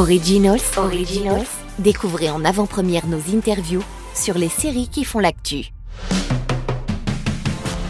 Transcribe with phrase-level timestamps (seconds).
[0.00, 1.46] Originals, Originals.
[1.78, 5.66] Découvrez en avant-première nos interviews sur les séries qui font l'actu.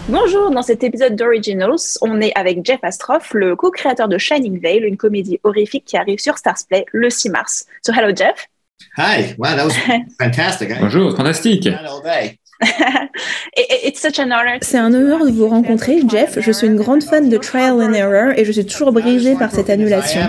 [0.09, 4.81] Bonjour, dans cet épisode d'Originals, on est avec Jeff Astroff, le co-créateur de Shining Veil,
[4.81, 7.67] une comédie horrifique qui arrive sur Starsplay le 6 mars.
[7.87, 8.49] So hello Jeff.
[8.97, 9.75] Hi, wow, that was
[10.19, 10.77] fantastic.
[10.81, 11.69] Bonjour, fantastique.
[14.63, 16.39] C'est un honneur de vous rencontrer, Jeff.
[16.41, 19.51] Je suis une grande fan de Trial and Error et je suis toujours brisée par
[19.51, 20.21] cette annulation.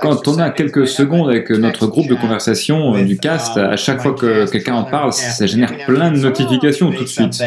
[0.00, 4.00] Quand on a quelques secondes avec notre groupe de conversation euh, du cast, à chaque
[4.00, 7.42] fois que quelqu'un en parle, ça génère plein de notifications tout de suite.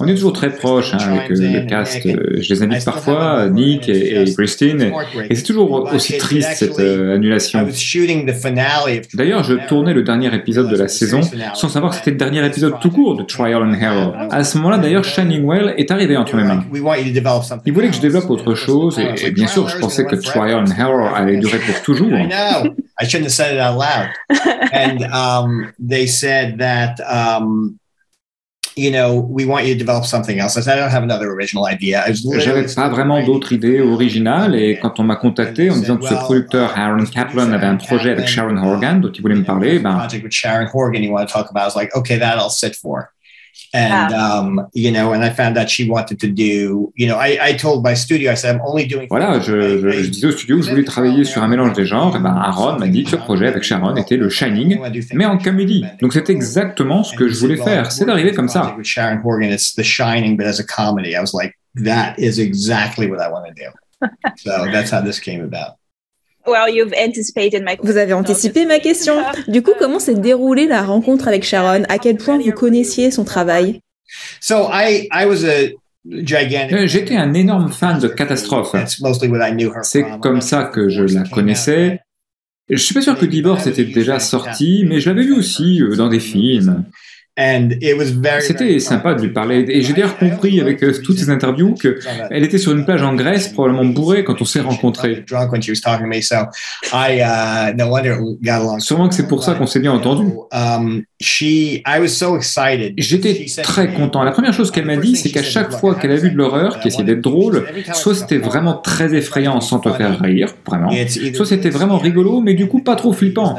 [0.00, 2.06] On est toujours très proches hein, avec euh, le cast.
[2.06, 4.92] Euh, je les invite parfois, Nick et, Christine,
[5.28, 7.66] et c'est toujours aussi triste cette euh, annulation.
[9.14, 11.20] D'ailleurs, je tournais le dernier épisode de la saison
[11.54, 14.14] sans savoir que c'était le dernier épisode tout court de Trial and Error.
[14.30, 16.64] À ce moment-là, d'ailleurs, Shining Well est arrivé entre mes mains.
[17.66, 20.80] Il voulait que je développe autre chose, et, bien sûr, je pensais que Trial and
[20.80, 22.10] Error allait durer pour toujours.
[23.00, 24.10] I shouldn't have said it out loud.
[24.72, 27.78] and um, they said that, um,
[28.76, 30.56] you know, we want you to develop something else.
[30.56, 32.04] I said, I don't have another original idea.
[32.38, 36.14] J'avais pas vraiment d'autres idées originales et quand on m'a contacté en disant que ce
[36.14, 39.96] producteur Aaron Kaplan avait un projet avec Sharon Horgan dont il voulait me parler, ben.
[39.96, 41.62] Project with Sharon Horgan, you want to talk about?
[41.62, 43.13] I was like, okay, that I'll sit for.
[43.72, 44.38] And ah.
[44.38, 47.52] um, you know, and I found that she wanted to do, you know, I, I
[47.54, 49.08] told my studio, I said, I'm only doing.
[49.08, 51.86] Voilà, je, je, je disais au studio que je voulais travailler sur un mélange des
[51.86, 52.16] genres?
[52.16, 54.78] Et ben, Aaron m'a dit que ce projet avec Sharon était le Shining,
[55.12, 55.84] mais en comédie.
[56.00, 57.90] Donc c'est exactement ce que je voulais faire.
[57.90, 58.74] C'est d'arriver comme ça.
[58.76, 61.14] With Sharon Horgan, it's The Shining, but as a comedy.
[61.16, 63.70] I was like, that is exactly what I want to do.
[64.36, 65.76] so that's how this came about.
[67.82, 69.14] Vous avez anticipé ma question.
[69.48, 71.84] Du coup, comment s'est déroulée la rencontre avec Sharon?
[71.88, 73.80] À quel point vous connaissiez son travail?
[76.72, 78.74] Euh, J'étais un énorme fan de Catastrophe.
[79.82, 82.00] C'est comme ça que je la connaissais.
[82.68, 85.96] Je suis pas sûr que Divorce était déjà sorti, mais je l'avais vu aussi euh,
[85.96, 86.84] dans des films.
[88.40, 89.64] C'était sympa de lui parler.
[89.68, 93.14] Et j'ai d'ailleurs compris avec euh, toutes ces interviews qu'elle était sur une plage en
[93.14, 95.24] Grèce, probablement bourrée quand on s'est rencontrés.
[98.78, 100.26] Sûrement que c'est pour ça qu'on s'est bien entendu.
[100.52, 101.02] Um,
[102.98, 104.22] J'étais très content.
[104.22, 106.78] La première chose qu'elle m'a dit, c'est qu'à chaque fois qu'elle a vu de l'horreur,
[106.78, 110.90] qui essayait d'être drôle, soit c'était vraiment très effrayant sans te faire rire, vraiment,
[111.34, 113.56] soit c'était vraiment rigolo, mais du coup pas trop flippant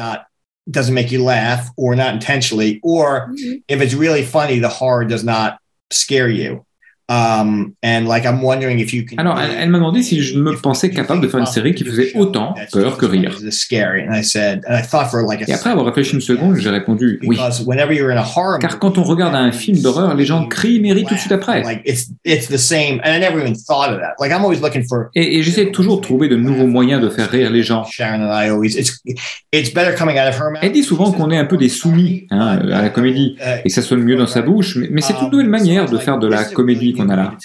[0.70, 3.58] doesn't make you laugh or not intentionally, or mm-hmm.
[3.68, 5.59] if it's really funny, the horror does not
[5.92, 6.66] scare you.
[7.08, 10.40] Um, and like I'm wondering if you can Alors, elle, elle m'a demandé si je
[10.40, 13.38] me pensais capable de faire une série qui faisait autant peur que rire.
[15.48, 17.38] Et après avoir réfléchi une seconde, j'ai répondu oui.
[18.60, 21.32] Car quand on regarde un film d'horreur, les gens crient mais rient tout de suite
[21.32, 21.62] après.
[25.14, 27.86] Et, et j'essaie toujours de trouver de nouveaux moyens de faire rire les gens.
[30.62, 33.70] Elle dit souvent qu'on est un peu des soumis hein, à la comédie uh, et
[33.70, 36.28] ça sonne mieux dans sa bouche, mais, mais c'est une nouvelle manière de faire de
[36.28, 37.38] la comédie qu'on a là.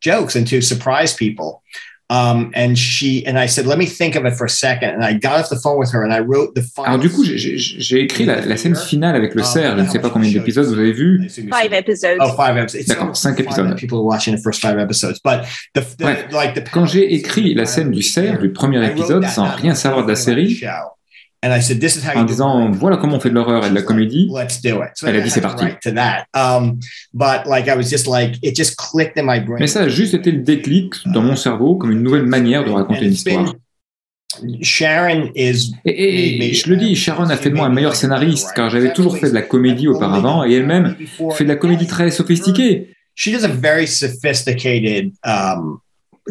[0.00, 1.62] Jokes and to surprise people.
[2.10, 4.90] Um, and she and I said, "Let me think of it for a second.
[4.90, 6.62] And I got off the phone with her and I wrote the.
[6.84, 9.78] Alors du coup, j'ai écrit la, la, scène finale avec le um, cerf.
[9.78, 11.26] Je ne sais pas combien d'épisodes vous avez vu.
[11.30, 12.18] Five episodes.
[12.20, 12.86] Oh, five episodes.
[12.88, 13.74] D'accord, cinq épisodes.
[13.76, 17.14] People are watching the first five episodes, but the, the, Bref, like the quand j'ai
[17.14, 20.62] écrit la scène du cerf du premier épisode sans rien savoir de la série,
[22.14, 24.30] en disant voilà comment on fait de l'horreur et de la comédie.
[25.06, 25.66] Elle a dit c'est parti.
[26.34, 26.78] Um,
[29.58, 32.70] Mais ça a juste été le déclic dans mon cerveau comme une nouvelle manière de
[32.70, 33.54] raconter une histoire.
[34.62, 38.50] Sharon is et, et je le dis, Sharon a fait de moi un meilleur scénariste
[38.56, 40.96] car j'avais toujours fait de la comédie auparavant et elle-même
[41.36, 42.94] fait de la comédie très sophistiquée.
[43.16, 45.78] She does a very sophisticated um,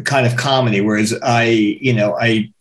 [0.04, 2.52] kind of comedy, whereas I, you know, I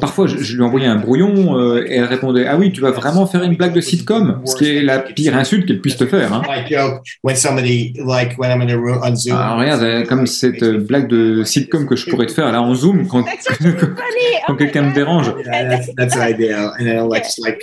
[0.00, 3.26] Parfois, je, lui envoyais un brouillon euh, et elle répondait Ah oui, tu vas vraiment
[3.26, 6.32] faire une blague de sitcom Ce qui est la pire insulte qu'elle puisse te faire.
[6.32, 6.42] Hein.
[6.46, 6.48] Ah,
[9.56, 13.08] regarde, comme cette euh, blague de sitcom que je pourrais te faire là en Zoom
[13.08, 13.24] quand,
[14.46, 15.28] quand quelqu'un me dérange.
[15.28, 17.62] And like, like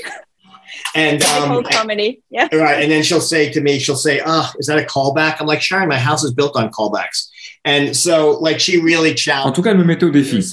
[0.95, 2.21] um, comedy.
[2.29, 2.47] Yeah.
[2.53, 2.83] Right.
[2.83, 5.47] And then she'll say to me, she'll say, "Ah, oh, is that a callback?" I'm
[5.47, 7.29] like, "Sharon, my house is built on callbacks."
[7.63, 9.47] And so, like, she really challenged.
[9.47, 10.43] En tout cas, elle me mettait au défi.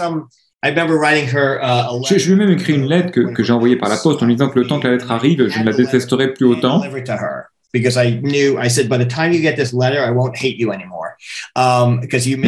[2.08, 4.22] Je, je lui ai même écrit une lettre que, que j'ai envoyée par la poste
[4.22, 6.82] en disant que le temps que la lettre arrive, je ne la détesterai plus autant.
[6.84, 7.02] Mais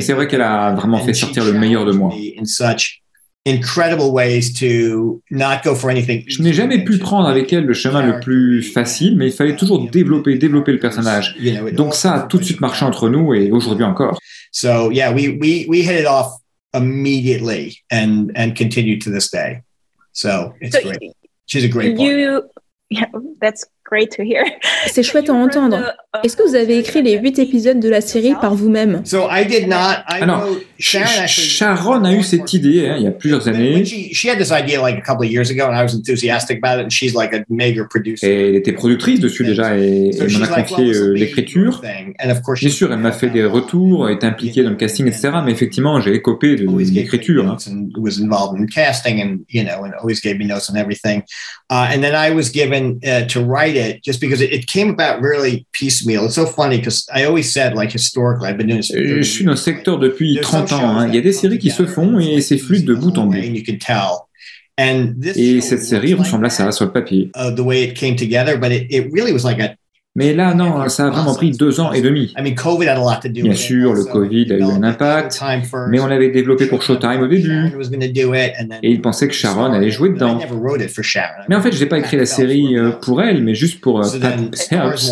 [0.00, 2.14] c'est vrai qu'elle a vraiment fait sortir le meilleur de moi.
[6.26, 9.56] Je n'ai jamais pu prendre avec elle le chemin le plus facile, mais il fallait
[9.56, 11.36] toujours développer, développer le personnage.
[11.72, 14.18] Donc ça a tout de suite marché entre nous et aujourd'hui encore.
[14.52, 16.28] So yeah, we we we hit it off
[16.74, 19.62] immediately and and continued to this day.
[20.12, 21.12] So it's so great.
[21.46, 21.98] She's a great.
[21.98, 22.50] You,
[22.90, 23.06] yeah,
[23.40, 23.73] that's great to hear.
[24.86, 25.92] C'est chouette à entendre.
[26.22, 29.02] Est-ce que vous avez écrit les huit épisodes de la série par vous-même?
[29.04, 30.04] So I did not.
[30.08, 30.48] I Alors,
[30.78, 33.82] Sharon a eu cette idée hein, il y a plusieurs années.
[38.22, 41.82] Et elle était productrice dessus déjà et elle m'en a confié euh, l'écriture.
[41.82, 45.30] Bien sûr, elle m'a fait des retours, est impliquée dans le casting, etc.
[45.44, 47.46] Mais effectivement, j'ai écopé de l'écriture.
[47.48, 47.56] Hein.
[51.70, 54.90] Uh, and then I was given uh, to write it just because it, it came
[54.90, 56.24] about really piecemeal.
[56.26, 58.92] It's so funny because I always said, like, historically, I've been doing this.
[58.92, 60.98] Je suis dans le secteur depuis 30 ans.
[60.98, 61.08] Hein.
[61.08, 63.36] Il y a des séries qui se font et c'est fluide de bout en bout.
[64.76, 67.30] Et cette série ressemble à ça sur le papier.
[67.36, 69.76] Uh, the way it came together, but it, it really was like a
[70.16, 72.32] mais là, non, ça a vraiment pris deux ans et demi.
[73.42, 75.42] Bien sûr, le Covid a eu un impact,
[75.88, 77.50] mais on l'avait développé pour Showtime au début,
[78.82, 80.38] et ils pensaient que Sharon allait jouer dedans.
[81.48, 84.00] Mais en fait, je n'ai pas écrit la série euh, pour elle, mais juste pour
[84.00, 84.38] euh, Pat
[84.70, 85.10] Helps,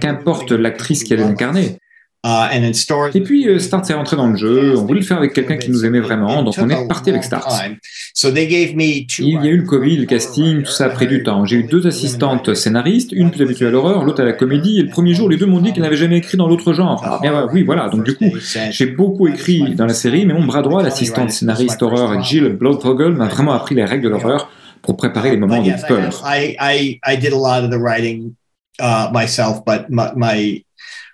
[0.00, 1.78] qu'importe l'actrice qu'elle incarnait.
[1.78, 1.85] Uh,
[3.14, 5.56] et puis euh, Start s'est rentré dans le jeu, on voulait le faire avec quelqu'un
[5.56, 7.48] qui nous aimait vraiment, donc on est parti avec Start.
[9.20, 11.44] Il y a eu le Covid, le casting, tout ça a pris du temps.
[11.44, 14.82] J'ai eu deux assistantes scénaristes, une plus habituée à l'horreur, l'autre à la comédie, et
[14.82, 17.00] le premier jour, les deux m'ont dit qu'ils n'avaient jamais écrit dans l'autre genre.
[17.04, 18.30] Ah, euh, oui, voilà, donc du coup,
[18.70, 23.12] j'ai beaucoup écrit dans la série, mais mon bras droit, l'assistante scénariste horreur Jill Bloodvogel,
[23.12, 24.50] m'a vraiment appris les règles de l'horreur
[24.82, 26.22] pour préparer les moments de peur.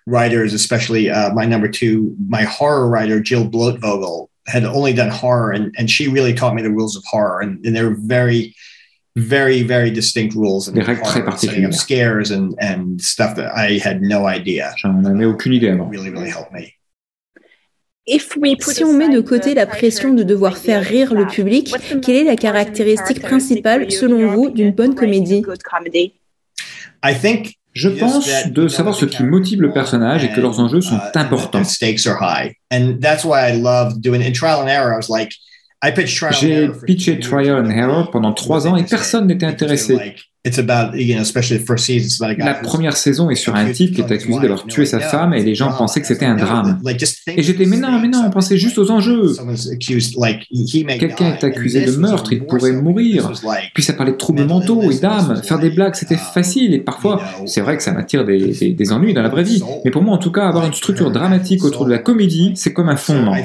[0.08, 1.68] I, did a lot of the writing myself, but my writers, especially uh, my number
[1.68, 6.54] two, my horror writer, Jill Blotvogel, had only done horror, and, and she really taught
[6.54, 7.40] me the rules of horror.
[7.40, 8.54] And, and they're very,
[9.16, 10.68] very, very distinct rules.
[10.68, 14.74] And horror, setting up scares and, and stuff that I had no idea.
[14.78, 15.90] J'en avais aucune idée avant.
[15.90, 16.74] Really, really helped me.
[18.04, 21.72] Si on met de côté la pression de devoir faire rire le public,
[22.02, 25.44] quelle est la caractéristique principale, selon vous, d'une bonne comédie
[27.04, 30.80] I think je pense de savoir ce qui motive le personnage et que leurs enjeux
[30.80, 31.62] sont uh, importants.
[36.30, 40.14] J'ai pitché Trial and Error pendant trois ans et personne n'était intéressé.
[42.38, 45.42] La première saison est sur un type qui est accusé d'avoir tué sa femme et
[45.44, 46.80] les gens pensaient que c'était un drame.
[47.28, 49.36] Et j'étais, mais non, mais non, on pensait juste aux enjeux.
[49.78, 53.32] Quelqu'un est accusé de meurtre, il pourrait mourir.
[53.72, 55.40] Puis ça parlait de troubles mentaux et d'âme.
[55.44, 59.14] Faire des blagues, c'était facile et parfois, c'est vrai que ça m'attire des, des, ennuis
[59.14, 59.62] dans la vraie vie.
[59.84, 62.72] Mais pour moi, en tout cas, avoir une structure dramatique autour de la comédie, c'est
[62.72, 63.36] comme un fondement.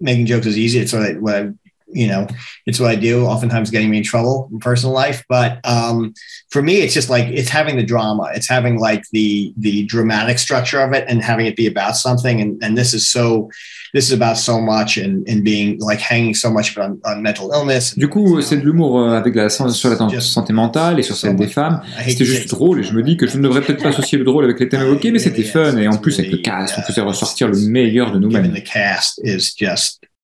[0.00, 0.78] making jokes is easy.
[0.78, 1.52] It's what
[1.90, 2.26] you know,
[2.66, 5.24] it's what I do, oftentimes getting me in trouble in personal life.
[5.28, 6.12] But um,
[6.50, 8.30] for me, it's just like it's having the drama.
[8.34, 12.40] It's having like the the dramatic structure of it and having it be about something.
[12.40, 13.50] And and this is so
[13.94, 17.50] this is about so much and, and being like hanging so much on, on mental
[17.52, 17.96] illness.
[17.96, 21.36] Du coup, c'est de l'humour euh, avec la sur la santé mentale et sur celle
[21.36, 21.80] des femmes.
[22.06, 24.24] C'était juste drôle et je me dis que je ne devrais peut-être pas associer le
[24.24, 26.82] drôle avec les thèmes évoqués, mais c'était fun et en plus avec le cast, on
[26.82, 28.54] faisait ressortir le meilleur de nous-mêmes.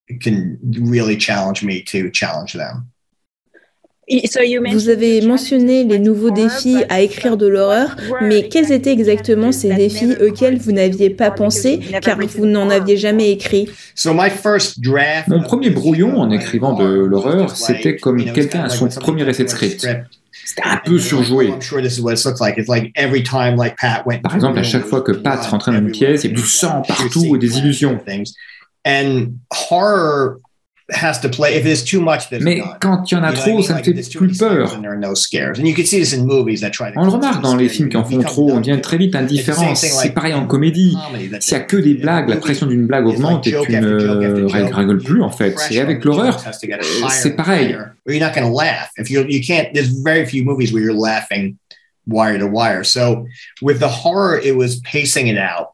[0.08, 2.88] The cast is just can really challenge me to challenge them.
[4.70, 9.74] Vous avez mentionné les nouveaux défis à écrire de l'horreur, mais quels étaient exactement ces
[9.74, 13.70] défis auxquels vous n'aviez pas pensé car vous n'en aviez jamais écrit?
[14.04, 19.48] Mon premier brouillon en écrivant de l'horreur, c'était comme quelqu'un à son premier essai de
[19.48, 19.88] script.
[20.44, 21.48] C'était un peu surjoué.
[24.22, 26.46] Par exemple, à chaque fois que Pat rentrait dans une pièce, il y avait du
[26.46, 27.98] sang partout et des illusions.
[28.84, 30.40] And horror
[30.90, 31.56] has to play.
[31.56, 33.94] If there's too much, there's Mais quand il y en a trop, ça me fait
[34.14, 34.78] plus peur.
[34.78, 34.90] On le
[37.10, 39.74] remarque dans les films qui en font trop, on devient très vite indifférent.
[39.74, 40.96] C'est pareil en comédie.
[41.40, 45.02] S'il n'y a que des blagues, la pression d'une blague augmente et tu ne rigoles
[45.02, 45.56] plus en fait.
[45.70, 46.38] Et avec l'horreur,
[47.10, 47.76] c'est pareil.
[48.06, 48.18] You
[50.80, 50.94] you
[52.06, 52.84] wire to wire.
[52.84, 53.26] So
[53.62, 55.73] with the horror, it was pacing it out.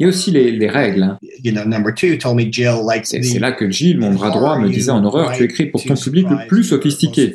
[0.00, 1.02] Il y a aussi les, les règles.
[1.02, 1.18] Hein.
[1.42, 4.58] You know, number two told me Jill like c'est là que Jill, mon bras droit,
[4.58, 7.34] me disait en horreur, tu écris pour ton public le plus sophistiqué.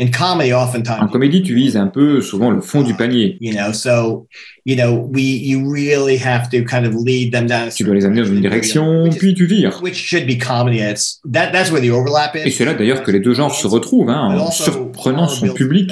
[0.00, 3.36] In comedy, oftentimes, en comédie, tu vises un peu souvent le fond du panier.
[3.40, 4.28] You know, so
[4.64, 7.70] you know, we you really have to kind of lead them down.
[7.74, 9.80] Tu dois les amener dans une direction, puis tu vires.
[9.82, 10.78] Which should be comedy.
[10.78, 12.46] It's that that's where the overlap is.
[12.46, 15.90] Et c'est là d'ailleurs que les deux genres se retrouvent, hein, en surprenant son public.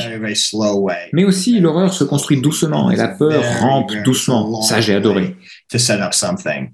[1.12, 4.62] Mais aussi, l'horreur se construit doucement et la peur rampe doucement.
[4.62, 5.34] Ça, j'ai adoré.
[5.72, 6.70] To set up something.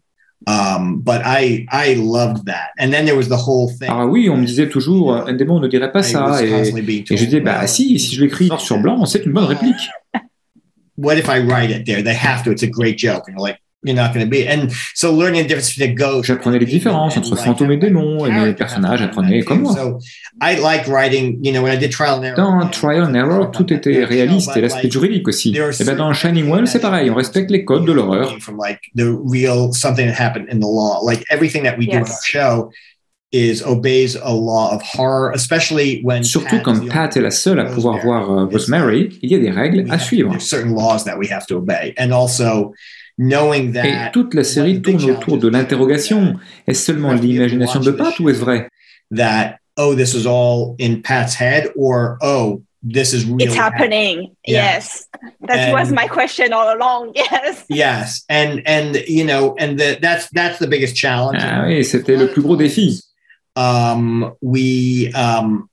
[0.47, 2.71] Um, but I, I loved that.
[2.79, 3.89] And then there was the whole thing.
[3.91, 6.43] Ah oui, on me disait toujours, un démon ne dirait pas ça.
[6.43, 9.45] Et, et je disais, bah si, si je l'écris noir sur blanc, c'est une bonne
[9.45, 9.91] réplique.
[10.97, 12.03] what if I write it there?
[12.03, 12.51] They have to.
[12.51, 13.25] It's a great joke.
[13.27, 14.47] And you're like, you're not going to be.
[14.47, 16.29] And so learning the difference between a ghost.
[16.29, 19.75] J'apprenais les différences entre fantômes et démons, et mes personnages apprenaient comme moi.
[19.75, 19.99] So
[20.41, 22.37] I like writing, you know, when I did trial and error.
[22.37, 25.55] Dans Trial and Error, tout était réaliste et l'aspect juridique aussi.
[25.55, 28.39] Et eh ben dans Shining Well, c'est pareil, on respecte les codes de l'horreur.
[28.41, 31.93] From like the real something that happened in the law, like everything that we yes.
[31.93, 32.71] do on our show
[33.33, 37.65] is obeys a law of horror, especially when Surtout quand Pat est la seule à
[37.65, 40.37] pouvoir voir uh, Rosemary, il y a des règles à suivre.
[43.19, 45.49] Certain laws that we have to obey, and et toute la série tourne autour de
[45.49, 46.35] l'interrogation.
[46.67, 48.69] Est-ce seulement l'imagination de Pat ou est-ce vrai
[49.15, 54.35] That oh this is all in Pat's head or oh this is really It's happening.
[54.47, 55.07] Yes.
[55.43, 57.13] That was my question all along.
[57.17, 57.65] Yes.
[57.69, 58.25] Yes.
[58.29, 61.43] And and you know and the, that's that's the biggest challenge.
[61.43, 63.03] Ah oui, c'était le plus gros défi.
[63.55, 65.69] Um we um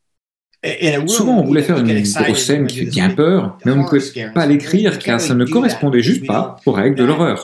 [1.07, 4.29] Souvent, on voulait faire une grosse scène qui fait bien peur, mais on ne pouvait
[4.33, 7.41] pas l'écrire car ça ne correspondait juste pas aux règles de l'horreur.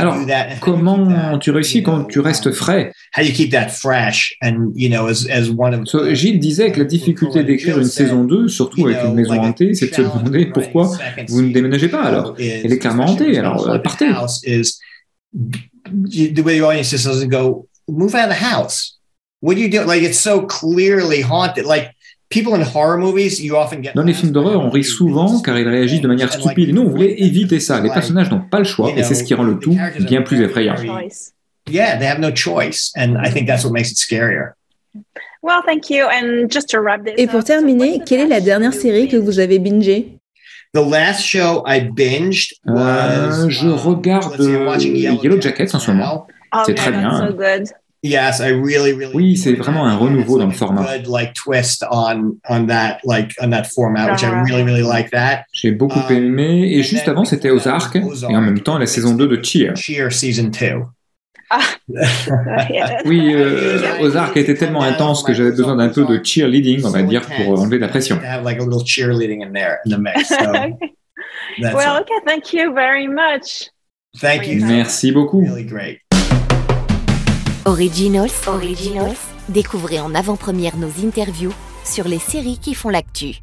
[0.00, 0.16] Alors,
[0.60, 2.92] comment tu réussis quand tu restes frais?
[6.12, 9.90] Gilles disait que la difficulté d'écrire une saison 2, surtout avec une maison hantée, c'est
[9.90, 10.96] de se demander pourquoi
[11.28, 12.36] vous ne déménagez pas alors.
[12.38, 14.06] Elle est clairement hantée, alors partez
[15.90, 18.98] the way the audience just doesn't go, move out of the house.
[19.40, 19.82] What do you do?
[19.82, 21.66] Like it's so clearly haunted.
[21.66, 21.94] Like
[22.30, 23.94] people in horror movies, you often get.
[23.94, 26.70] Dans les films d'horreur, on rit souvent car ils réagissent de manière stupide.
[26.70, 27.80] Et nous, on voulait éviter ça.
[27.80, 30.40] Les personnages n'ont pas le choix et c'est ce qui rend le tout bien plus
[30.40, 30.74] effrayant.
[31.68, 34.52] Yeah, they have no choice, and I think that's what makes it scarier.
[35.42, 36.06] Well, thank you.
[36.06, 39.40] And just to wrap this Et pour terminer, quelle est la dernière série que vous
[39.40, 40.15] avez bingée?
[40.76, 45.90] The last show I binged euh, was, euh, je regarde Yellow, Yellow Jackets en ce
[45.90, 46.26] moment.
[46.54, 47.28] Oh, c'est très bien.
[47.28, 47.70] So good.
[48.02, 49.14] Yes, I really, really.
[49.14, 50.82] Oui, c'est vraiment un renouveau dans le format.
[50.98, 55.10] Good, like twist on on that like on that format, which I really really like
[55.12, 55.44] that.
[55.50, 58.86] J'ai beaucoup um, aimé et juste avant c'était Ozark, Ozark et en même temps la
[58.86, 59.74] saison 2 de Cheer.
[59.76, 60.82] Cheer season 2.
[61.50, 61.60] Ah.
[63.04, 67.02] oui, euh, Ozark était tellement intense que j'avais besoin d'un peu de cheerleading, on va
[67.02, 68.18] dire, pour enlever la pression.
[71.62, 73.70] well, okay, thank you very much.
[74.20, 74.64] Thank you.
[74.64, 75.46] Merci beaucoup.
[77.66, 79.16] Originals, Originals,
[79.48, 81.52] découvrez en avant-première nos interviews
[81.84, 83.42] sur les séries qui font l'actu.